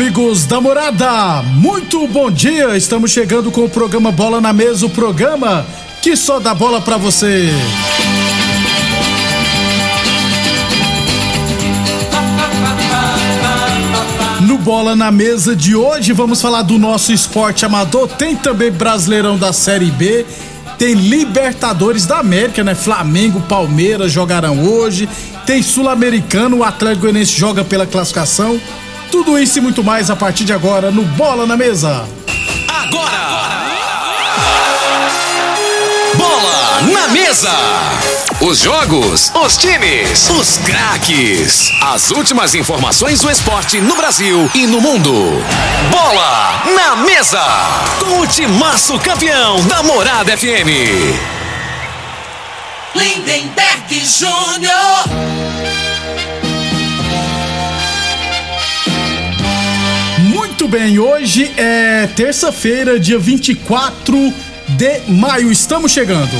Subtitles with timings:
[0.00, 2.76] Amigos da morada, muito bom dia!
[2.76, 5.66] Estamos chegando com o programa Bola na Mesa o programa
[6.00, 7.48] que só dá bola pra você.
[14.42, 18.06] No Bola na Mesa de hoje, vamos falar do nosso esporte amador.
[18.06, 20.24] Tem também Brasileirão da Série B.
[20.78, 22.76] Tem Libertadores da América, né?
[22.76, 25.08] Flamengo, Palmeiras jogarão hoje.
[25.44, 28.60] Tem Sul-Americano, o Atlético Goianiense joga pela classificação.
[29.10, 32.06] Tudo isso e muito mais a partir de agora no Bola na Mesa.
[32.68, 33.68] Agora!
[36.14, 37.50] Bola na mesa!
[38.40, 41.72] Os jogos, os times, os craques.
[41.82, 45.12] As últimas informações do esporte no Brasil e no mundo.
[45.90, 47.42] Bola na mesa!
[48.00, 50.68] Com o timaço campeão da Morada FM.
[52.94, 55.87] Lindenberg Júnior.
[60.68, 64.34] Bem, hoje é terça-feira, dia 24
[64.68, 65.50] de maio.
[65.50, 66.30] Estamos chegando.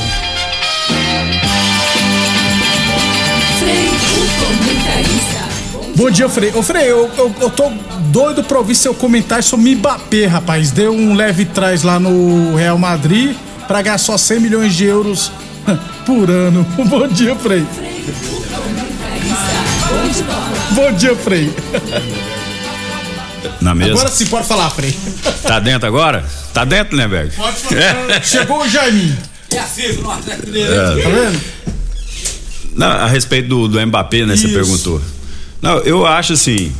[5.95, 6.51] Bom dia, Frei.
[6.53, 7.71] Ô, Frei, eu, eu, eu tô
[8.11, 10.69] doido pra ouvir seu comentário sobre Mbappé, rapaz.
[10.69, 13.35] Deu um leve trás lá no Real Madrid
[13.67, 15.31] pra ganhar só 100 milhões de euros
[16.05, 16.63] por ano.
[16.85, 17.65] Bom dia, Frei.
[20.75, 21.51] Bom dia, Frei.
[23.61, 23.91] Na mesa.
[23.91, 24.95] Agora sim, pode falar, Frei.
[25.43, 26.25] Tá dentro agora?
[26.53, 27.31] Tá dentro, né, Berg?
[27.35, 28.23] Pode falar.
[28.23, 29.17] Chegou o Jaiminho.
[29.51, 31.01] É.
[31.03, 31.41] Tá vendo?
[32.75, 34.35] Não, a respeito do, do Mbappé, né?
[34.35, 34.53] Você Isso.
[34.53, 35.01] perguntou.
[35.61, 36.71] Não, eu acho assim,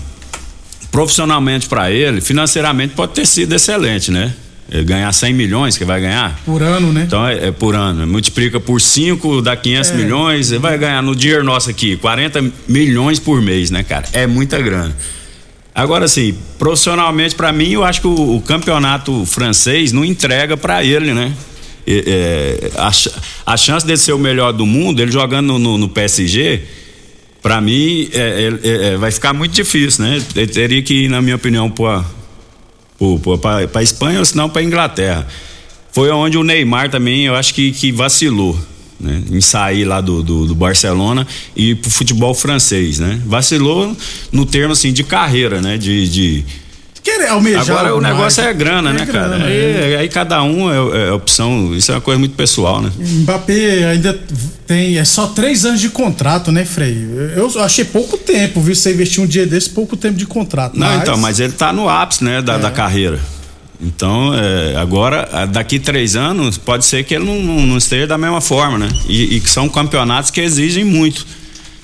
[0.91, 4.33] profissionalmente pra ele, financeiramente pode ter sido excelente, né?
[4.71, 6.39] Ele ganhar 100 milhões que vai ganhar.
[6.45, 7.03] Por ano, né?
[7.07, 8.05] Então é, é por ano.
[8.05, 9.93] Multiplica por 5, dá 500 É.
[9.95, 14.05] milhões, ele vai ganhar no dinheiro nosso aqui 40 milhões por mês, né, cara?
[14.13, 14.95] É muita grana.
[15.79, 20.83] Agora, assim, profissionalmente, pra mim, eu acho que o, o campeonato francês não entrega pra
[20.83, 21.33] ele, né?
[21.87, 22.91] É, a,
[23.53, 26.63] a chance dele ser o melhor do mundo, ele jogando no, no- PSG,
[27.41, 30.21] pra mim, é, é, é, vai ficar muito difícil, né?
[30.35, 32.03] Ele teria que ir, na minha opinião, pra
[33.81, 35.25] Espanha ou senão pra Inglaterra.
[35.93, 38.59] Foi onde o Neymar também, eu acho que, que vacilou.
[38.99, 43.21] Né, em sair lá do, do, do Barcelona e ir pro futebol francês, né?
[43.25, 43.95] Vacilou
[44.29, 45.77] no termo assim de carreira, né?
[45.77, 46.45] De, de...
[47.01, 47.61] Querer almejar.
[47.61, 48.53] agora o negócio mais.
[48.53, 49.29] é grana, né, cara?
[49.29, 52.91] grana, Aí, aí cada um é, é opção, isso é uma coisa muito pessoal, né?
[52.99, 54.19] Mbappé ainda
[54.67, 54.97] tem.
[54.97, 56.97] É só três anos de contrato, né, Frei?
[57.37, 58.75] Eu achei pouco tempo, viu?
[58.75, 60.77] Você investir um dia desse, pouco tempo de contrato.
[60.77, 63.17] Não, então, mas ele tá no ápice, né, da, da carreira.
[63.81, 68.17] Então, é, agora, a- daqui três anos, pode ser que ele não, não- esteja da
[68.17, 68.89] mesma forma, né?
[69.07, 71.25] E, e que são campeonatos que exigem muito.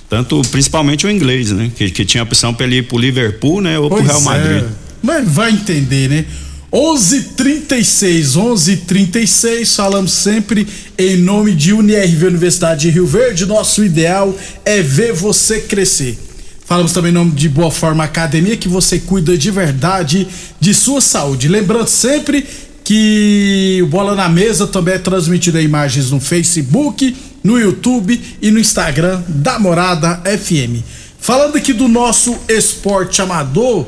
[0.09, 1.71] Tanto, principalmente o inglês, né?
[1.75, 3.79] Que, que tinha opção pra ele ir pro Liverpool, né?
[3.79, 4.63] Ou Pois pro Real Madrid.
[4.63, 4.67] É.
[5.01, 6.25] Mas vai entender, né?
[6.71, 9.75] 11:36, 11:36.
[9.75, 13.45] Falamos sempre em nome de UniRV Universidade de Rio Verde.
[13.45, 16.17] Nosso ideal é ver você crescer.
[16.65, 20.27] Falamos também em nome de Boa Forma Academia, que você cuida de verdade
[20.59, 21.47] de sua saúde.
[21.47, 22.43] Lembrando sempre
[22.83, 28.49] que o Bola na Mesa também é transmitido em imagens no Facebook, no YouTube e
[28.49, 30.83] no Instagram da Morada FM.
[31.19, 33.85] Falando aqui do nosso esporte amador,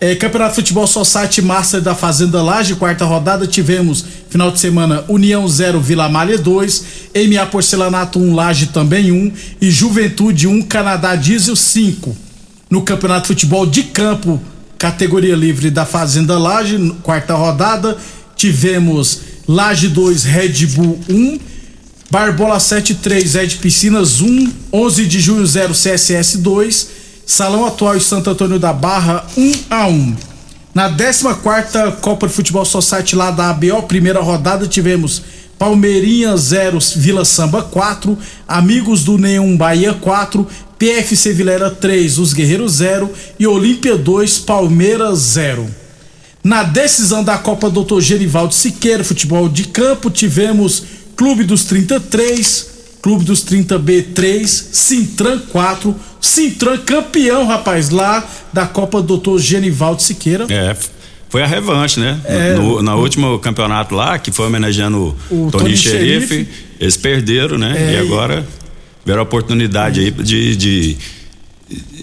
[0.00, 5.04] é, Campeonato de Futebol Society Master da Fazenda Laje, quarta rodada, tivemos Final de semana,
[5.08, 6.84] União 0, Vila Malha 2,
[7.28, 12.16] MA Porcelanato 1, Laje também 1 e Juventude 1, Canadá Diesel 5.
[12.70, 14.40] No Campeonato de Futebol de Campo,
[14.78, 17.98] categoria livre da Fazenda Laje, quarta rodada,
[18.36, 21.40] tivemos Laje 2, Red Bull 1,
[22.08, 26.88] Barbola 73, Ed Piscinas 1, 11 de junho 0, CSS 2,
[27.26, 30.29] Salão Atual e Santo Antônio da Barra 1 a 1.
[30.72, 31.24] Na 14
[32.00, 35.20] Copa de Futebol Society lá da ABO, primeira rodada, tivemos
[35.58, 40.46] Palmeirinha 0, Vila Samba 4, Amigos do Neum Bahia 4,
[40.78, 45.68] PFC Vilera 3, Os Guerreiros 0 e Olímpia 2, Palmeiras 0.
[46.42, 50.84] Na decisão da Copa Doutor Gerivaldo Siqueira, futebol de campo, tivemos
[51.16, 52.68] Clube dos 33,
[53.02, 60.46] Clube dos 30B3, Sintran 4, Sintran campeão, rapaz, lá da Copa Doutor Genivaldo Siqueira.
[60.50, 60.76] É,
[61.30, 62.20] foi a revanche, né?
[62.24, 66.46] É, no, no último campeonato lá, que foi homenageando o Tony Xerife,
[66.78, 67.74] eles perderam, né?
[67.76, 68.46] É, e agora
[69.00, 70.96] tiveram a oportunidade aí de, de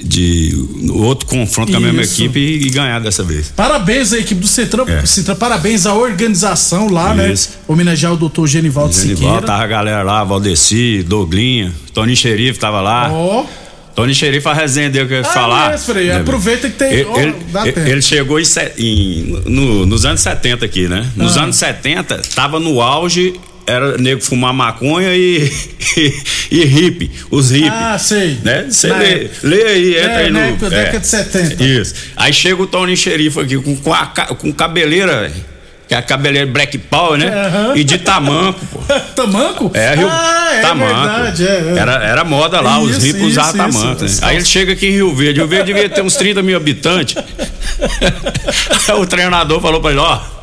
[0.03, 0.53] de
[0.91, 3.51] outro confronto com a mesma equipe e, e, ganhar dessa vez.
[3.55, 5.35] Parabéns à equipe do Centrão, é.
[5.35, 7.31] Parabéns à organização lá, né?
[7.31, 7.49] Isso.
[7.49, 7.55] né?
[7.67, 9.45] Homenagear o doutor Genivaldo, Genivaldo Siqueira.
[9.45, 13.11] Tava a galera lá, Valdeci, Doglinha, Tony Xerife tava lá.
[13.11, 13.41] Ó.
[13.41, 13.67] Oh.
[13.95, 15.73] Tony Xerife, a resenha dele que eu ia ah, falar.
[15.73, 16.93] É, Frei, aproveita que tem.
[16.93, 18.43] Ele, oh, ele, ele chegou em,
[18.77, 21.09] em no, nos anos 70 aqui, né?
[21.15, 21.43] Nos ah.
[21.43, 23.33] anos 70, tava no auge
[23.67, 25.43] era nego fumar maconha e,
[25.97, 26.13] e,
[26.49, 27.71] e hippie, os hippies.
[27.71, 28.37] Ah, sei.
[28.41, 28.65] Né?
[28.69, 30.39] Você lê, lê aí, entra é, aí no.
[30.39, 31.63] Né, é, década de 70.
[31.63, 31.95] Isso.
[32.15, 35.29] Aí chega o Tony Xerife aqui com, com, a, com cabeleira,
[35.85, 37.27] que é a cabeleira Black Power, né?
[37.27, 37.75] Uhum.
[37.75, 38.79] E de tamanco, pô.
[39.13, 39.71] tamanco?
[39.73, 41.01] É, Rio, ah, é tamanco.
[41.01, 41.77] Verdade, é, é.
[41.77, 44.03] Era, era moda lá, isso, os ricos usavam tamanco.
[44.05, 44.11] Né?
[44.21, 45.41] Aí ele chega aqui em Rio Verde.
[45.41, 47.17] Rio Verde devia ter uns 30 mil habitantes.
[48.97, 50.37] o treinador falou pra ele: ó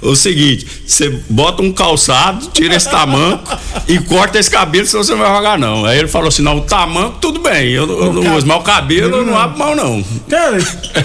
[0.00, 3.56] o seguinte, você bota um calçado, tira esse tamanco
[3.86, 5.84] e corta esse cabelo, senão você não vai jogar, não.
[5.84, 8.62] Aí ele falou assim: não, o tamanco tudo bem, eu, eu não uso, mas o
[8.62, 10.04] cabelo eu não abro mão, não.
[10.28, 10.58] Cara.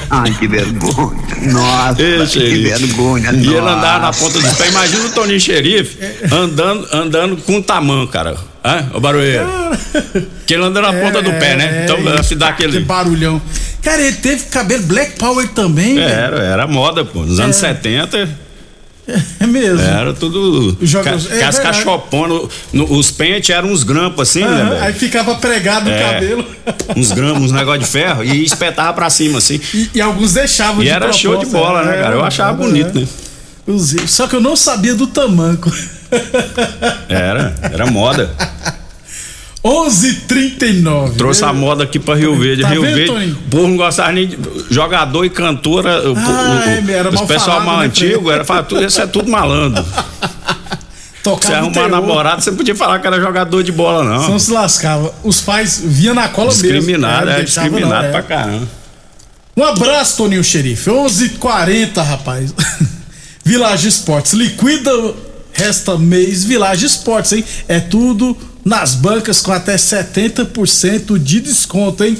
[0.09, 1.23] Ai, que vergonha.
[1.51, 3.31] Nossa, Ei, que vergonha.
[3.33, 4.69] E ele andava na ponta do pé.
[4.69, 5.97] Imagina o Toninho Xerife
[6.31, 8.35] andando, andando com tamanco, cara.
[8.63, 8.91] Hã?
[8.93, 9.45] O barulheiro.
[10.47, 11.83] que ele anda na ponta do pé, né?
[11.83, 12.79] Então é, se dá aquele.
[12.81, 13.41] barulhão.
[13.81, 17.23] Cara, ele teve cabelo Black Power também, Era, era moda, pô.
[17.23, 18.29] Nos anos 70.
[19.39, 19.81] É mesmo.
[19.81, 20.77] Era tudo.
[20.81, 22.43] Jogos, ca, é as cachoponas.
[22.73, 24.83] os pentes eram uns grampos assim, né, velho?
[24.83, 26.45] Aí ficava pregado no é, cabelo.
[26.95, 29.59] Uns grampos, uns negócio de ferro e espetava pra cima, assim.
[29.73, 32.15] E, e alguns deixavam e de era show de bola, né, cara?
[32.15, 33.07] Eu achava bonito, né?
[34.07, 35.71] Só que eu não sabia do tamanco.
[37.09, 38.29] Era, era moda.
[39.63, 41.15] 11:39.
[41.15, 42.63] Trouxe a moda aqui para Rio Verde.
[42.63, 43.11] Tá Rio vendo, Verde.
[43.11, 43.33] Toninho?
[43.33, 44.37] O povo não gostava nem de
[44.69, 45.99] jogador e cantora.
[45.99, 49.31] Ah, o, o, era o pessoal mais né, antigo era falar, tudo, isso é tudo
[49.31, 49.83] malandro.
[51.23, 54.31] Você arrumar namorado, você podia falar que era jogador de bola, não.
[54.31, 55.15] Não se lascava.
[55.23, 57.39] Os pais vinham na cola discriminado, mesmo.
[57.39, 58.11] É, discriminado não, é.
[58.11, 58.67] pra caramba.
[59.55, 60.89] Um abraço, Toninho Xerife.
[60.89, 62.53] 11:40, rapaz.
[63.45, 64.33] Village Esportes.
[64.33, 64.91] Liquida
[65.53, 67.45] resta mês Village Esportes, hein?
[67.69, 72.17] É tudo nas bancas com até 70% de desconto, hein?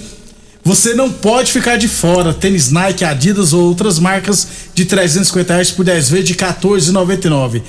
[0.64, 2.34] Você não pode ficar de fora.
[2.34, 7.62] Tênis Nike, Adidas ou outras marcas de 350 reais por 10 vezes de 14,99.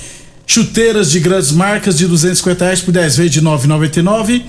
[0.46, 4.42] Chuteiras de grandes marcas de 250 reais por 10 vezes de 9,99.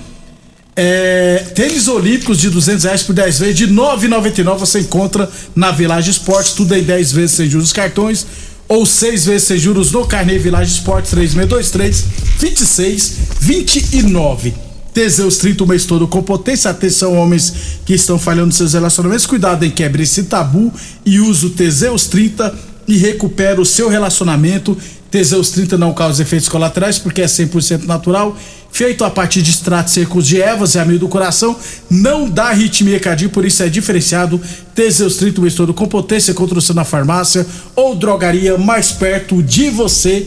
[0.78, 6.10] É, tênis olímpicos de 200 reais por 10 vezes de 9,99 você encontra na Village
[6.10, 8.26] Esportes, tudo em 10 vezes sem juros cartões
[8.68, 12.04] ou seis vezes sem juros no Carnê Village Esportes 3623
[12.40, 14.54] 2629.
[14.92, 16.70] Teseus 30 o mês todo com potência.
[16.70, 17.52] Atenção, homens
[17.84, 19.26] que estão falhando seus relacionamentos.
[19.26, 20.72] Cuidado em quebre esse tabu
[21.04, 22.54] e use o Teseus 30
[22.88, 24.76] e recupera o seu relacionamento.
[25.10, 28.36] Teseus 30 não causa efeitos colaterais porque é 100% natural
[28.76, 31.56] feito a partir de extratos secos de ervas e amido do coração,
[31.88, 34.38] não dá arritmia cardíaca, por isso é diferenciado.
[34.74, 40.26] Teseus 30 o todo com potência, construção na farmácia ou drogaria mais perto de você.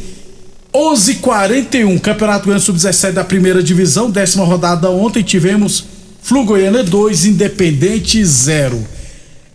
[0.74, 4.89] 11:41 Campeonato Goiano Sub-17 da primeira divisão, décima rodada.
[4.89, 5.86] Ontem tivemos
[6.20, 8.84] Flu Goiânia 2, Independente 0.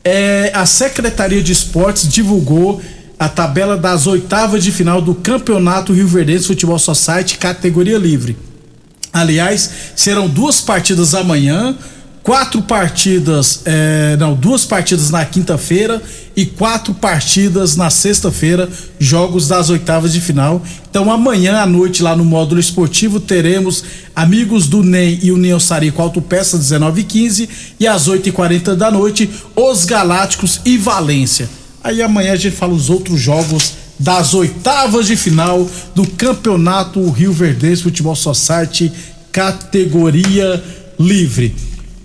[0.05, 2.81] É, a Secretaria de Esportes divulgou
[3.19, 8.54] a tabela das oitavas de final do Campeonato Rio Verdense Futebol Society categoria livre.
[9.15, 11.77] Aliás, serão duas partidas amanhã,
[12.21, 16.03] quatro partidas, é, não, duas partidas na quinta-feira
[16.35, 18.69] e quatro partidas na sexta-feira,
[18.99, 20.61] jogos das oitavas de final.
[20.91, 23.85] Então amanhã à noite lá no módulo esportivo teremos
[24.17, 28.75] amigos do NEM e União Sarico Autopeça 19 e 15 e às 8 e 40
[28.75, 31.49] da noite os Galácticos e Valência.
[31.85, 37.33] Aí amanhã a gente fala os outros jogos das oitavas de final do Campeonato Rio
[37.33, 38.93] Verdense Futebol Society
[39.33, 40.63] categoria
[40.99, 41.55] livre.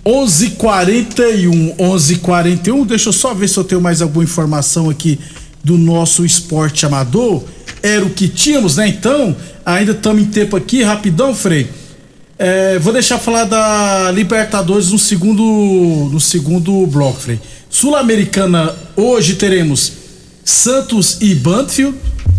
[0.04, 2.84] 11:41, 11:41.
[2.84, 5.18] Deixa eu só ver se eu tenho mais alguma informação aqui
[5.62, 7.44] do nosso esporte amador.
[7.82, 8.88] Era o que tínhamos, né?
[8.88, 11.68] Então, ainda estamos em tempo aqui, rapidão, Frei.
[12.38, 17.38] É, vou deixar falar da Libertadores no segundo, no segundo bloco, Frei.
[17.68, 19.99] Sul-Americana, hoje teremos
[20.44, 21.96] Santos e Banfield.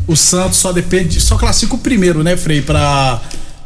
[0.08, 3.22] O Santos só depende, só classifica o primeiro, né, Frei, para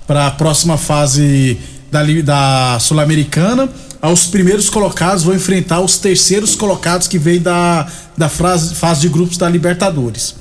[0.07, 1.57] para a próxima fase
[1.91, 3.69] da, da Sul-Americana.
[4.01, 9.09] Os primeiros colocados vão enfrentar os terceiros colocados que vêm da, da fase, fase de
[9.09, 10.35] grupos da Libertadores.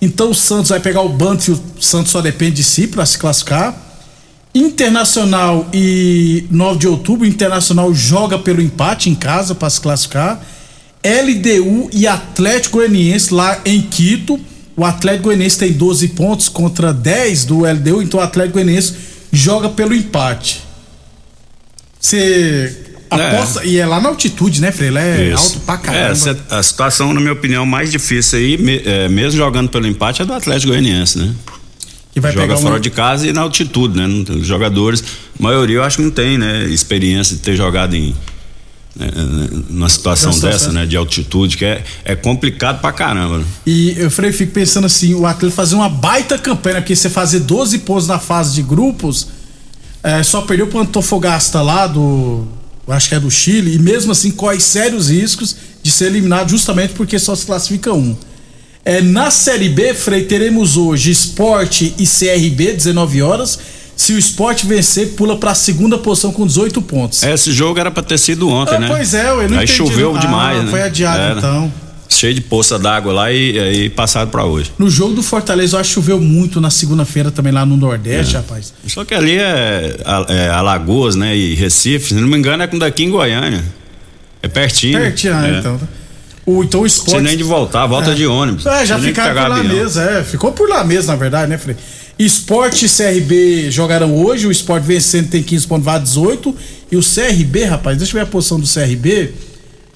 [0.00, 3.18] Então o Santos vai pegar o Banfield, o Santos só depende de si para se
[3.18, 3.88] classificar.
[4.54, 10.40] Internacional e 9 de outubro, Internacional joga pelo empate em casa para se classificar.
[11.04, 14.38] LDU e Atlético Goianiense lá em Quito.
[14.76, 18.94] O Atlético Goianiense tem 12 pontos contra 10 do LDU, então o Atlético Goianiense
[19.32, 20.62] joga pelo empate.
[21.98, 23.62] Você aposta.
[23.62, 23.66] É.
[23.66, 24.98] E é lá na altitude, né, Freire?
[24.98, 25.54] É Isso.
[25.54, 26.38] alto pra caramba.
[26.50, 30.24] É, a situação, na minha opinião, mais difícil aí, é, mesmo jogando pelo empate, é
[30.24, 31.34] do Atlético Goianiense, né?
[32.12, 32.80] Que vai Joga fora um...
[32.80, 34.06] de casa e na altitude, né?
[34.06, 35.02] Os jogadores,
[35.38, 36.64] a maioria eu acho que não tem, né?
[36.64, 38.14] Experiência de ter jogado em
[39.68, 43.38] numa situação dessa, né, de altitude, que é, é complicado pra caramba.
[43.38, 43.44] Né?
[43.64, 47.40] E eu falei, fico pensando assim, o atleta fazer uma baita campanha, porque você fazer
[47.40, 49.28] 12 pontos na fase de grupos,
[50.02, 52.46] é, só perdeu pro Antofagasta lá do,
[52.88, 56.92] acho que é do Chile, e mesmo assim corre sérios riscos de ser eliminado justamente
[56.94, 58.16] porque só se classifica um.
[58.84, 63.58] É, na Série B, Frei, teremos hoje Esporte e CRB, 19 horas,
[64.00, 67.22] se o esporte vencer, pula para a segunda posição com 18 pontos.
[67.22, 68.88] É, esse jogo era para ter sido ontem, ah, né?
[68.88, 70.18] Pois é, eu não Aí choveu não.
[70.18, 70.70] demais, ah, né?
[70.70, 71.38] Foi adiado era.
[71.38, 71.72] então.
[72.08, 74.72] Cheio de poça d'água lá e aí passado para hoje.
[74.78, 78.36] No jogo do Fortaleza, eu acho que choveu muito na segunda-feira também lá no Nordeste,
[78.36, 78.38] é.
[78.38, 78.72] rapaz.
[78.86, 79.96] Só que ali é,
[80.28, 81.36] é, Alagoas, né?
[81.36, 83.62] E Recife, se não me engano, é com daqui em Goiânia.
[84.42, 84.98] É pertinho.
[84.98, 85.58] Pertinho, é.
[85.58, 85.78] então.
[86.46, 87.18] O, então o esporte.
[87.18, 88.14] Você nem de voltar, volta é.
[88.14, 88.64] de ônibus.
[88.64, 90.24] É, já ficaram por lá mesmo, é.
[90.24, 91.76] Ficou por lá mesmo, na verdade, né, Frei?
[92.24, 96.54] Esporte e CRB jogaram hoje, o Esporte vencendo tem 15 pontos, vai 18.
[96.92, 99.32] E o CRB, rapaz, deixa eu ver a posição do CRB.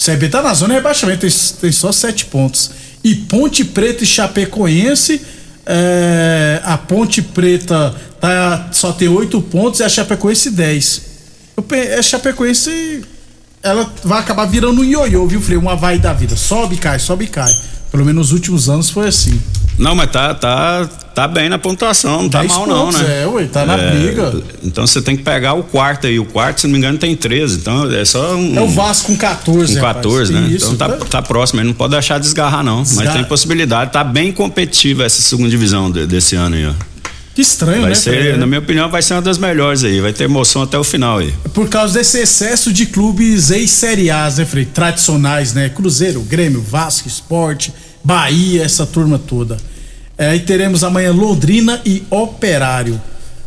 [0.03, 2.71] CRB tá na zona de rebaixamento, tem, tem só 7 pontos.
[3.05, 5.21] E Ponte Preta e Chapecoense.
[5.67, 11.03] É, a Ponte Preta tá, só tem 8 pontos e a Chapecoense 10.
[11.59, 11.67] Eu,
[11.99, 13.03] a Chapecoense
[13.63, 15.59] ela vai acabar virando um ioiô, viu, Frei?
[15.59, 16.37] Uma vai da vida.
[16.37, 17.53] Sobe cai, sobe cai.
[17.91, 19.39] Pelo menos nos últimos anos foi assim.
[19.77, 23.23] Não, mas tá, tá, tá bem na pontuação, não tá mal pontos, não, né?
[23.23, 24.33] É, ué, tá na é, briga.
[24.63, 26.19] Então você tem que pegar o quarto aí.
[26.19, 27.57] O quarto, se não me engano, tem 13.
[27.57, 28.57] Então é só um.
[28.57, 30.51] É o Vasco com 14, Com 14, rapaz.
[30.51, 30.57] né?
[30.57, 32.83] Isso, então tá, tá próximo, ele não pode deixar desgarrar, não.
[32.83, 33.07] Desgarra.
[33.07, 36.73] Mas tem possibilidade, tá bem competitiva essa segunda divisão de, desse ano aí, ó.
[37.35, 37.97] Que estranho, vai né?
[37.97, 40.01] Ser, na minha opinião, vai ser uma das melhores aí.
[40.01, 41.35] Vai ter emoção até o final aí.
[41.53, 44.65] Por causa desse excesso de clubes ex-série A, né, Frei?
[44.65, 45.69] Tradicionais, né?
[45.69, 47.75] Cruzeiro, Grêmio, Vasco, Esporte,
[48.05, 49.57] Bahia, essa turma toda.
[50.17, 53.01] É, aí teremos amanhã Londrina e Operário.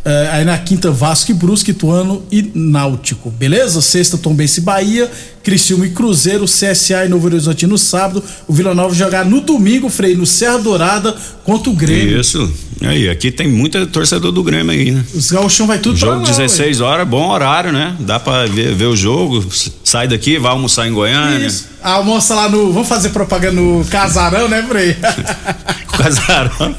[0.07, 3.81] É, aí na quinta, Vasco e Brusque, Ituano e Náutico, beleza?
[3.81, 5.11] Sexta, Tombense e Bahia,
[5.43, 8.23] Criciúma e Cruzeiro, CSA e Novo Horizonte no sábado.
[8.47, 12.21] O Vila Nova jogar no domingo, Frei, no Serra Dourada contra o Grêmio.
[12.21, 12.49] Isso.
[12.81, 15.03] Aí, aqui tem muita torcedor do Grêmio aí, né?
[15.13, 16.87] Os gauchão vai tudo jogo lá, 16 ué.
[16.87, 17.93] horas, bom horário, né?
[17.99, 19.45] Dá pra ver, ver, o jogo,
[19.83, 21.47] sai daqui, vai almoçar em Goiânia.
[21.47, 21.67] Isso.
[21.83, 22.71] Almoça lá no.
[22.71, 24.95] Vamos fazer propaganda no Casarão, né, Frei?
[25.97, 26.75] casarão.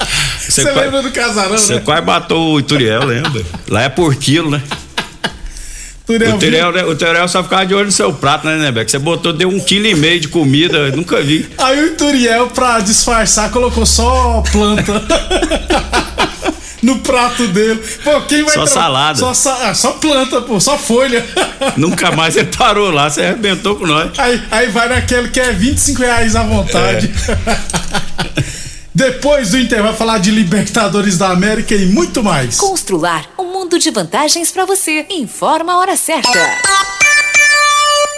[0.63, 1.81] Você lembra do Casarão, Você né?
[1.85, 3.43] quase matou o Ituriel, lembra?
[3.69, 4.63] Lá é por quilo, né?
[6.07, 6.85] Turiel o, Turiel, né?
[6.85, 8.91] o Turiel só ficava de olho no seu prato, né, né, Beck?
[8.91, 11.47] Você botou, deu um quilo e meio de comida, nunca vi.
[11.59, 15.03] Aí o Turiel, pra disfarçar, colocou só planta.
[16.83, 17.83] no prato dele.
[18.03, 18.73] Pô, quem vai Só tra...
[18.73, 19.19] salada.
[19.19, 19.69] Só, sa...
[19.69, 21.25] ah, só planta, pô, só folha.
[21.77, 24.11] Nunca mais ele parou lá, você arrebentou com nós.
[24.19, 27.11] Aí, aí vai naquele que é 25 reais à vontade.
[27.29, 28.59] É.
[28.99, 32.57] Depois do Inter vai falar de Libertadores da América e muito mais.
[32.57, 35.07] Constrular um mundo de vantagens para você.
[35.09, 36.98] Informa a hora certa.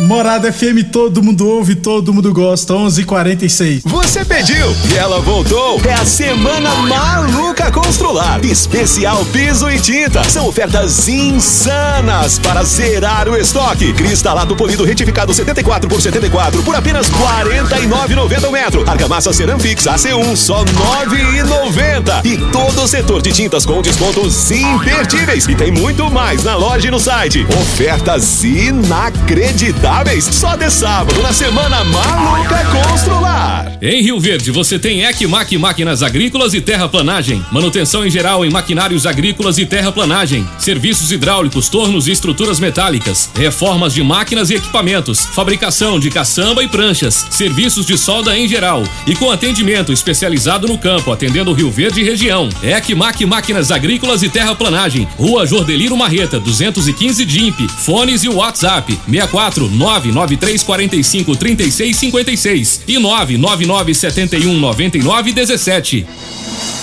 [0.01, 2.73] Morada FM, todo mundo ouve, todo mundo gosta.
[2.73, 3.83] 11:46.
[3.85, 5.79] Você pediu e ela voltou.
[5.85, 8.43] É a semana maluca Constrular.
[8.45, 10.25] Especial piso e tinta.
[10.25, 13.93] São ofertas insanas para zerar o estoque.
[13.93, 18.91] Cristalado polido retificado 74 por 74 por apenas 49,90 o metro.
[18.91, 22.25] Argamassa Ceramfix AC1 só 9,90.
[22.25, 25.47] E todo o setor de tintas com descontos imperdíveis.
[25.47, 27.47] E tem muito mais na loja e no site.
[27.61, 33.79] Ofertas inacreditáveis imutáveis, só de sábado na semana maluca Constrular.
[33.83, 37.45] Em Rio Verde, você tem Ecmac Máquinas Agrícolas e Terraplanagem.
[37.51, 40.47] Manutenção em geral em maquinários agrícolas e terraplanagem.
[40.59, 43.31] Serviços hidráulicos, tornos e estruturas metálicas.
[43.35, 45.25] Reformas de máquinas e equipamentos.
[45.25, 47.27] Fabricação de caçamba e pranchas.
[47.31, 48.85] Serviços de solda em geral.
[49.07, 52.51] E com atendimento especializado no campo, atendendo Rio Verde e região.
[52.63, 55.09] Ecmac Máquinas Agrícolas e Terraplanagem.
[55.17, 57.67] Rua Jordeliro Marreta, 215 DIMP.
[57.67, 66.07] Fones e WhatsApp: 64 993 45 36 56 e 999 71 99 17.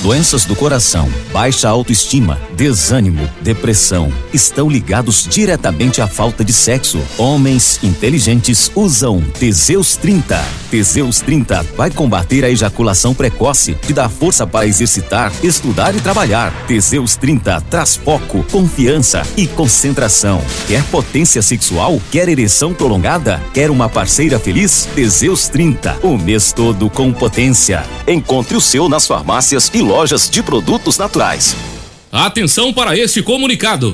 [0.01, 6.99] Doenças do coração, baixa autoestima, desânimo, depressão estão ligados diretamente à falta de sexo.
[7.17, 10.39] Homens inteligentes usam Teseus 30.
[10.69, 16.53] Teseus 30 vai combater a ejaculação precoce, te dá força para exercitar, estudar e trabalhar.
[16.67, 20.41] Teseus 30 traz foco, confiança e concentração.
[20.67, 21.99] Quer potência sexual?
[22.11, 23.44] Quer ereção prolongada?
[23.53, 24.88] Quer uma parceira feliz?
[24.96, 27.84] Teseus 30, o mês todo com potência.
[28.08, 31.53] Encontre o seu nas farmácias e lojas de produtos naturais.
[32.10, 33.94] Atenção para este comunicado.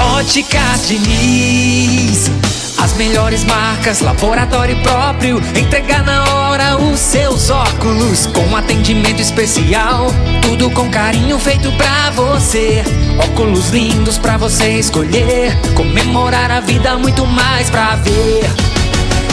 [0.00, 2.30] Óticas Diniz.
[2.78, 5.42] As melhores marcas, laboratório próprio.
[5.56, 8.26] Entregar na hora os seus óculos.
[8.26, 10.08] Com atendimento especial.
[10.42, 12.84] Tudo com carinho feito pra você.
[13.18, 15.56] Óculos lindos pra você escolher.
[15.74, 18.44] Comemorar a vida, muito mais pra ver.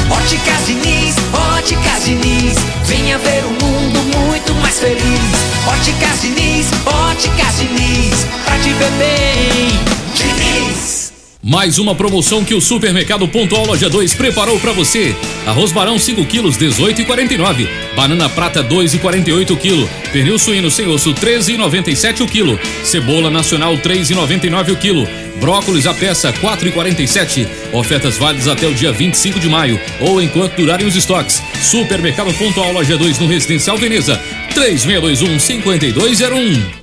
[0.10, 1.16] Óticas Diniz,
[1.58, 2.56] Óticas Diniz.
[2.86, 5.54] Venha ver um mundo muito mais feliz.
[5.68, 8.26] Óticas Diniz, Óticas Diniz.
[8.46, 10.03] Pra te ver bem.
[11.46, 15.14] Mais uma promoção que o Supermercado Pontual Loja 2 preparou para você.
[15.46, 17.68] Arroz Barão 5 quilos 18,49.
[17.98, 19.90] Banana prata 2,48 kg.
[20.14, 22.58] Pernil suíno sem osso 13,97 o quilo.
[22.86, 25.06] Cebola nacional 3,99 o quilo.
[25.42, 27.46] Brócolis a peça 4,47.
[27.74, 31.44] Ofertas válidas até o dia 25 de maio ou enquanto durarem os estoques.
[31.62, 34.18] Supermercado Pontual Loja 2 no Residencial Veneza
[34.54, 36.83] 3621 5201.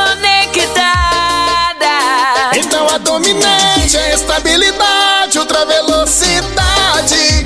[3.01, 7.45] Dominante é estabilidade, ultra velocidade.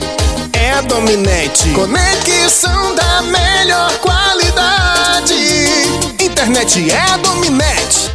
[0.54, 1.70] É dominante.
[1.70, 5.36] Conexão da melhor qualidade.
[6.20, 8.15] Internet é dominante.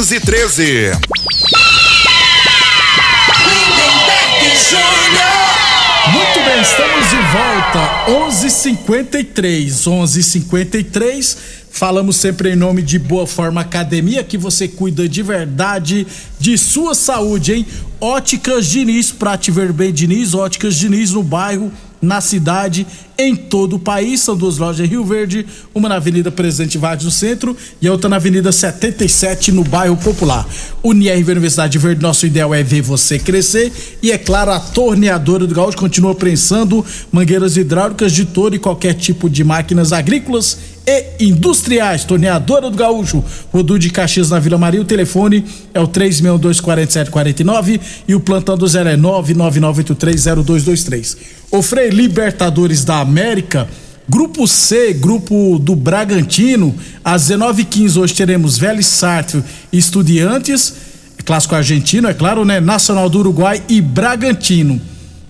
[6.11, 8.05] Muito bem, estamos de volta.
[8.07, 11.37] 11:53, 11:53.
[11.71, 16.05] Falamos sempre em nome de Boa Forma Academia, que você cuida de verdade
[16.37, 17.65] de sua saúde, hein?
[17.99, 22.85] Óticas Diniz, pra te ver bem, Diniz, Óticas Diniz no bairro, na cidade,
[23.17, 24.21] em todo o país.
[24.21, 27.91] São duas lojas em Rio Verde, uma na Avenida Presidente Vargas no centro e a
[27.91, 30.47] outra na Avenida 77 no bairro Popular.
[30.83, 35.55] Unirv Universidade Verde, nosso ideal é ver você crescer e é claro, a torneadora do
[35.55, 42.03] Gaúcho continua prensando mangueiras hidráulicas de todo e qualquer tipo de máquinas agrícolas e industriais.
[42.03, 44.81] Torneadora do Gaúcho, Rodu de Caxias na Vila Maria.
[44.81, 51.15] O telefone é o 3624749 e o plantão do 0 é 999830223.
[51.51, 53.69] O Frei Libertadores da América,
[54.09, 59.01] Grupo C, grupo do Bragantino, às 19h15 hoje teremos Vélez
[59.71, 60.73] e Estudiantes,
[61.23, 62.59] clássico argentino, é claro, né?
[62.59, 64.81] Nacional do Uruguai e Bragantino.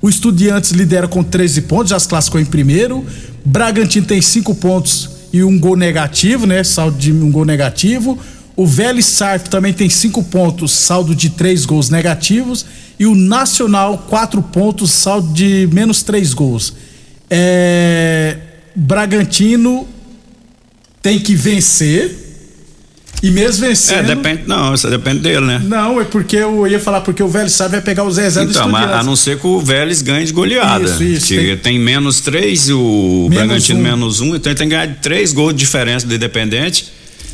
[0.01, 3.05] O Estudiantes lidera com 13 pontos, já se classificou em primeiro.
[3.45, 6.63] Bragantino tem 5 pontos e um gol negativo, né?
[6.63, 8.17] Saldo de um gol negativo.
[8.55, 12.65] O Vélez Sarp também tem cinco pontos, saldo de três gols negativos.
[12.99, 16.73] E o Nacional, quatro pontos, saldo de menos três gols.
[17.29, 18.37] É...
[18.75, 19.87] Bragantino
[21.01, 22.30] tem que vencer.
[23.23, 23.99] E mesmo vencendo.
[23.99, 24.43] É, depende.
[24.47, 25.61] Não, isso depende dele, né?
[25.63, 28.49] Não, é porque eu ia falar, porque o Vélez Sarp vai pegar o Zezé do
[28.49, 29.05] Então, mas Estudiantes.
[29.05, 30.83] a não ser que o Vélez ganhe de goleada.
[30.85, 33.83] Isso, isso, tem- tem, menos três, o Menos Bragantino um.
[33.83, 36.91] menos um, então ele tem que ganhar três gols de diferença do Independente.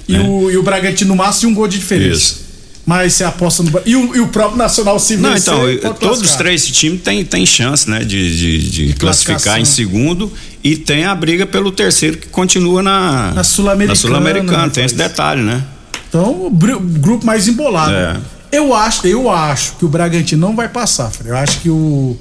[0.10, 2.16] E, o, e o Bragantino no máximo de um gol de diferença.
[2.18, 2.48] Isso.
[2.86, 3.82] Mas você aposta no.
[3.86, 7.46] E o, e o próprio Nacional se Não, então, todos os três times têm tem
[7.46, 10.32] chance, né, de, de, de classificar em segundo
[10.64, 14.96] e tem a briga pelo terceiro que continua na, Na Sul-Americana, na Sul-Americana, tem esse
[14.96, 15.12] rapaz.
[15.12, 15.64] detalhe, né?
[16.08, 17.94] Então, o grupo mais embolado.
[17.94, 18.18] É.
[18.52, 21.30] Eu acho, eu acho que o Bragantino não vai passar, Fred.
[21.30, 22.18] Eu acho que o,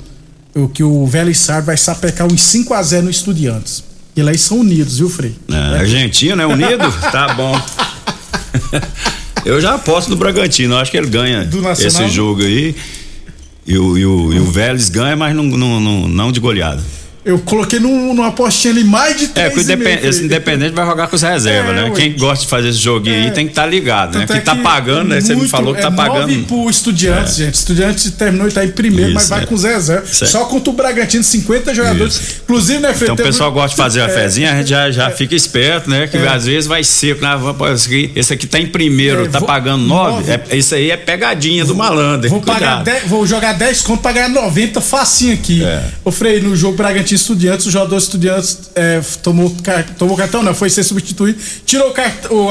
[0.55, 3.85] o que o Vélez Sar vai sapecar uns 5 a 0 no Estudiantes.
[4.17, 5.37] E lá eles são unidos, viu, Frei?
[5.49, 6.91] É, Argentina é unido?
[7.13, 7.61] tá bom.
[9.45, 12.75] Eu já aposto no Bragantino, eu acho que ele ganha esse jogo aí.
[13.67, 16.83] E o, e o, e o Vélez ganha, mas não, não, não, não de goleada.
[17.27, 20.73] Eu coloquei num, numa apostinha ali mais de É, 3 porque o Independente, esse Independente
[20.77, 21.83] vai jogar com os reservas, É, né?
[21.85, 21.91] ué.
[21.91, 24.21] Quem gosta de fazer esse joguinho aí tem que estar ligado, né?
[24.27, 25.21] Tanto é Que tá que pagando, né?
[25.21, 26.45] Você me falou que tá é nove pagando.
[26.47, 27.55] pro Estudiantes, gente.
[27.55, 29.47] Estudiantes terminou e tá em primeiro, mas Isso, vai é.
[29.47, 30.11] com os reservas.
[30.31, 32.37] Só contra o Bragantino, 50 jogadores.
[32.45, 33.11] Inclusive, né, Frei?
[33.11, 35.91] Então o pessoal gosta de fazer a É, fezinha, a gente já, já fica esperto,
[35.91, 36.07] né?
[36.07, 36.29] Que É.
[36.29, 37.31] às vezes vai seco, né?
[38.15, 40.13] Esse aqui, tá em primeiro, É, tá vou- pagando nove.
[40.29, 40.31] nove.
[40.51, 42.31] É, isso aí é pegadinha do malandro.
[42.31, 45.65] Vou, pagar 10, vou jogar 10 conto pra ganhar 90 facinho aqui.
[45.65, 45.83] É.
[46.05, 49.55] Ô Frei, no jogo Bragantino Estudiantes, o jogador Estudiantes é, tomou,
[49.99, 51.93] tomou cartão, não, foi ser substituído, tirou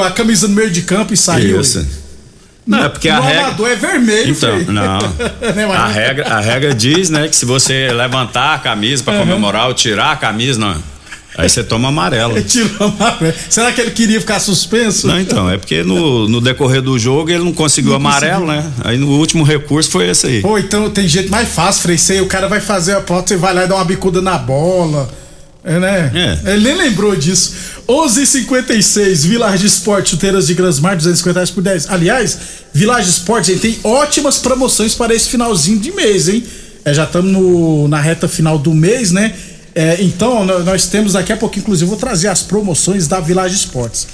[0.04, 1.60] a camisa no meio de campo e saiu.
[1.60, 1.86] Isso.
[2.66, 3.54] Não, é porque a regra.
[3.68, 4.98] é vermelho, Então, não.
[5.54, 9.20] Mas- A regra, a regra diz, né, que se você levantar a camisa pra Aham.
[9.24, 10.76] comemorar ou tirar a camisa, não.
[11.36, 12.32] Aí você toma amarelo.
[12.38, 13.34] Ele tirou amarelo.
[13.50, 15.06] Será que ele queria ficar suspenso?
[15.06, 18.62] Não, então, é porque no, no decorrer do jogo ele não conseguiu Não amarelo, conseguiu.
[18.64, 18.72] né?
[18.84, 20.40] Aí no último recurso foi esse aí.
[20.40, 21.98] Pô, então tem jeito mais fácil, Frei.
[21.98, 24.38] Você, o cara vai fazer a porta, você vai lá e dá uma bicuda na
[24.38, 25.08] bola.
[25.62, 26.38] É, né?
[26.44, 26.52] É.
[26.52, 27.52] Ele nem lembrou disso.
[27.88, 31.90] 11:56 Village Sport, chuteiras de Grasmar, 250 reais por 10.
[31.90, 32.38] Aliás,
[32.72, 36.44] Village Sport gente, tem ótimas promoções para esse finalzinho de mês, hein?
[36.84, 39.34] É, já estamos na reta final do mês, né?
[39.78, 43.54] É, então, nó- nós temos daqui a pouco, inclusive, vou trazer as promoções da Village
[43.56, 44.06] Sports.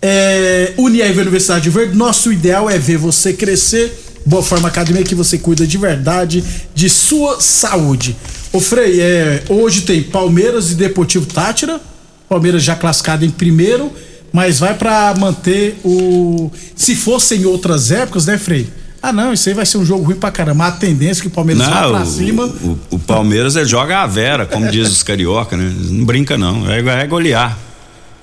[0.00, 4.04] É, Unirv Universidade Verde, nosso ideal é ver você crescer.
[4.24, 8.16] Boa Forma Academia que você cuida de verdade de sua saúde.
[8.52, 11.80] Ô Frei, é, hoje tem Palmeiras e Deportivo Tátira.
[12.28, 13.90] Palmeiras já classificado em primeiro,
[14.32, 16.50] mas vai pra manter o.
[16.76, 18.68] Se fosse em outras épocas, né, Frei?
[19.02, 20.66] Ah, não, isso aí vai ser um jogo ruim pra caramba.
[20.66, 22.44] A tendência é que o Palmeiras Não, pra o, cima.
[22.46, 25.72] o- o Palmeiras ele joga a vera, como diz os carioca, né?
[25.90, 27.56] Não brinca não, é, é golear.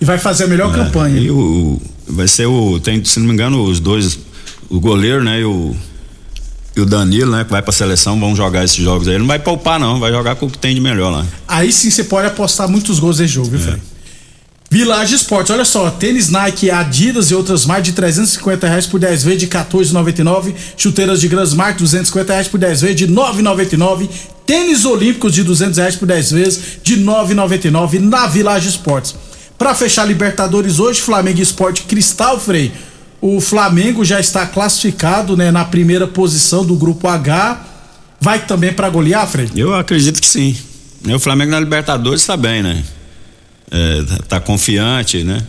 [0.01, 1.17] E vai fazer a melhor É, campanha.
[1.17, 4.19] E o, vai ser o, tem, se não me engano, os dois,
[4.69, 5.73] o goleiro, né, e o,
[6.75, 9.13] e o Danilo, né, que vai pra seleção, vão jogar esses jogos aí.
[9.13, 11.25] Ele não vai poupar não, vai jogar com o que tem de melhor lá.
[11.47, 13.81] Aí sim você pode apostar muitos gols nesse jogo, viu, Frei?
[14.75, 19.23] Village Esportes, olha só, tênis Nike, Adidas e outras mais de 350 reais por 10
[19.23, 20.53] vezes de 14,99.
[20.75, 24.09] Chuteiras de Gransmark, 250 reais por 10 vezes de 9,99.
[24.45, 29.15] Tênis Olímpicos de 200 reais por 10 vezes de 9,99 na Village Esportes.
[29.57, 32.73] Pra fechar Libertadores hoje, Flamengo Esporte Cristal, Frei.
[33.21, 37.65] O Flamengo já está classificado né, na primeira posição do grupo H.
[38.19, 39.49] Vai também pra golear, Frei?
[39.55, 40.53] Eu acredito que sim.
[41.07, 42.83] O Flamengo na Libertadores está bem, né?
[43.75, 45.41] É, tá- tá confiante, né?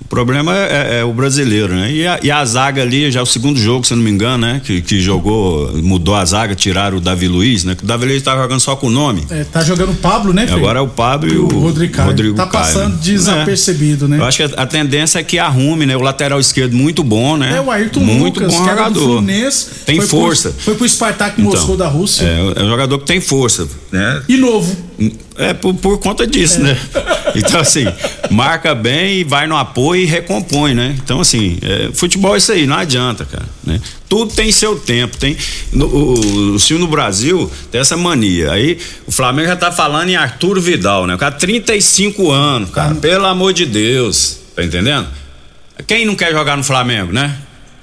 [0.00, 1.92] O problema é, é o brasileiro, né?
[1.92, 4.38] E a, e a zaga ali, já é o segundo jogo, se não me engano,
[4.46, 4.58] né?
[4.64, 7.74] Que, que jogou, mudou a zaga, tiraram o Davi Luiz, né?
[7.74, 9.26] Que o Davi Luiz tava jogando só com o nome.
[9.28, 10.58] É, tá jogando o Pablo, né, Frei?
[10.58, 12.08] Agora é o Pablo e o, Rodrigo Caio.
[12.08, 13.00] Rodrigo tá Caio, passando né?
[13.02, 14.16] desapercebido, né?
[14.18, 15.94] Eu acho que a, a tendência é que arrume, né?
[15.94, 17.56] O lateral esquerdo muito bom, né?
[17.58, 19.00] É o Ayrton muito Lucas, bom jogador.
[19.00, 20.54] Fluminense, tem foi pro- força.
[20.58, 22.24] foi pro Spartak Então, Moscou da Rússia.
[22.24, 24.22] É, é um jogador que tem força, né?
[24.26, 24.74] E novo.
[25.38, 26.76] É por, por conta disso, né?
[27.34, 27.86] Então, assim,
[28.30, 30.96] marca bem e vai no apoio e recompõe, né?
[31.02, 33.46] Então, assim, é, futebol é isso aí, não adianta, cara.
[33.64, 33.80] Né?
[34.08, 35.16] Tudo tem seu tempo.
[35.16, 35.36] Tem,
[35.72, 38.50] no, o, o time no Brasil tem essa mania.
[38.50, 41.14] Aí o Flamengo já tá falando em Arturo Vidal, né?
[41.14, 44.40] O cara, 35 anos, cara, pelo amor de Deus.
[44.56, 45.06] Tá entendendo?
[45.86, 47.36] Quem não quer jogar no Flamengo, né?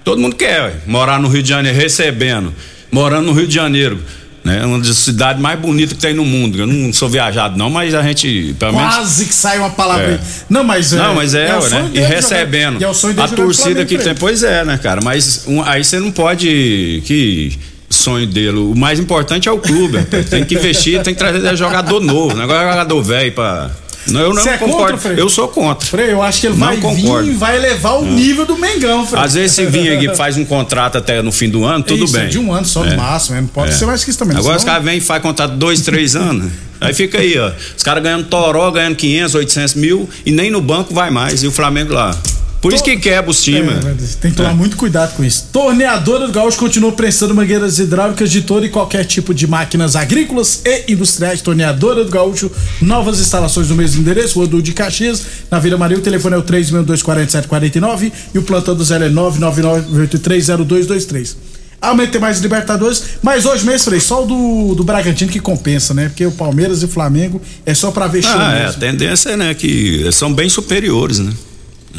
[0.04, 0.76] Todo mundo quer, ué.
[0.86, 2.54] morar no Rio de Janeiro, recebendo,
[2.92, 4.00] morando no Rio de Janeiro.
[4.46, 4.64] Né?
[4.64, 6.60] Uma das cidades mais bonitas que tem no mundo.
[6.60, 8.94] Eu não sou viajado, não, mas a gente, pelo menos.
[8.96, 10.20] Quase que sai uma palavra É.
[10.48, 10.98] Não, mas é.
[10.98, 11.90] Não, mas é, sonho né?
[11.96, 12.80] E recebendo.
[12.80, 14.14] e é o sonho dele a torcida que tem.
[14.14, 15.02] Pois é, né, cara?
[15.04, 17.02] Mas um- aí você não pode.
[17.06, 17.58] Que
[17.90, 18.58] sonho dele.
[18.60, 19.98] O mais importante é o clube.
[19.98, 20.30] rapaz.
[20.30, 22.36] tem que investir, tem que trazer jogador novo.
[22.38, 23.72] Negócio é jogador velho pra.
[24.08, 24.94] Não, eu não Você é concordo.
[24.94, 25.20] contra, Frei?
[25.22, 25.88] eu sou contra.
[25.88, 27.26] Frei, eu acho que ele Não vai concordo.
[27.26, 28.12] vir e vai elevar o Não.
[28.12, 29.22] nível do Mengão, Frei.
[29.24, 32.04] Às vezes se vir aqui e faz um contrato até no fim do ano, tudo
[32.06, 32.28] Isso, bem.
[32.30, 32.96] de um ano só no É.
[32.96, 33.74] máximo, não pode É.
[33.76, 34.38] ser mais que isso também.
[34.38, 36.52] Agora os senão- caras vêm e fazem contrato dois, três anos.
[36.80, 37.52] Aí fica aí, ó.
[37.76, 41.42] Os caras ganhando toró, ganhando 500, 800 mil e nem no banco vai mais.
[41.42, 42.16] E o Flamengo lá.
[42.62, 43.86] Por isso que quebra os times.
[43.86, 44.54] É, tem que tomar É.
[44.54, 45.46] muito cuidado com isso.
[45.54, 50.62] Torneadora do Gaúcho continua prestando mangueiras hidráulicas de todo e qualquer tipo de máquinas agrícolas
[50.66, 51.42] e industriais.
[51.42, 52.50] Torneadora do Gaúcho,
[52.82, 55.98] novas instalações no mesmo endereço, Rodul de Caxias, na Vila Maria.
[55.98, 61.36] O telefone é o 3624749 e o plantão do zero é 999830223.
[61.82, 65.94] Amanhã tem mais Libertadores, mas hoje mesmo, Frei, só o do, do Bragantino que compensa,
[65.94, 66.08] né?
[66.08, 68.80] Porque o Palmeiras e o Flamengo é só pra ver show Ah, é, a mesmo.
[68.80, 71.32] tendência é, né, que são bem superiores, né?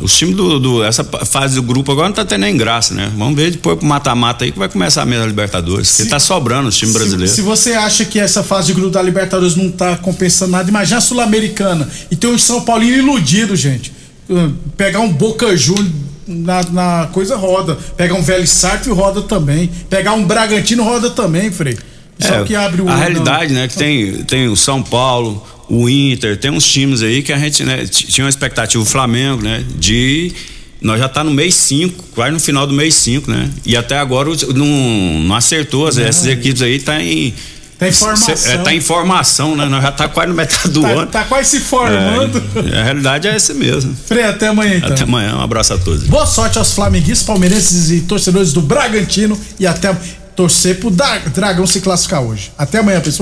[0.00, 3.10] Os times do, do- Essa fase do grupo agora não tá tendo nem graça, né?
[3.16, 5.96] Vamos ver depois pro mata-mata aí que vai começar a Libertadores.
[5.96, 7.30] Porque tá sobrando os times brasileiros.
[7.34, 10.98] Se, você acha que essa fase de grupo da Libertadores não tá compensando nada, imagina
[10.98, 11.88] a Sul-Americana.
[12.10, 13.92] E tem um São Paulino iludido, gente.
[14.28, 15.88] Uh, Pegar um Boca Juniors
[16.26, 17.78] na, na coisa roda.
[17.96, 19.70] Pegar um Velho Sartre roda também.
[19.88, 21.76] Pegar um Bragantino roda também, Frei.
[22.18, 23.60] Só É, que abre o a realidade, não.
[23.60, 27.38] né, que tem, tem o São Paulo, o Inter, tem uns times aí que a
[27.38, 30.32] gente, né, tinha uma expectativa, o Flamengo, né, de
[30.80, 33.50] nós já tá no mês 5, quase no final do mês 5, né?
[33.64, 37.34] E até agora não, não acertou, as- essas equipes aí tá em
[37.78, 38.34] Tá em formação.
[38.52, 39.66] É, tá em formação, né?
[39.66, 41.06] Nós já tá quase no metade do Tá, ano.
[41.08, 42.42] tá quase se formando.
[42.72, 43.94] É, a realidade é essa mesmo.
[44.06, 44.92] Frei, até amanhã então.
[44.92, 46.04] Até amanhã, um abraço a todos.
[46.04, 49.38] Boa sorte aos flamenguistas, palmeirenses e torcedores do Bragantino.
[49.60, 49.94] E até
[50.34, 52.50] torcer pro Dra- Dragão se classificar hoje.
[52.56, 53.12] Até amanhã, pessoal.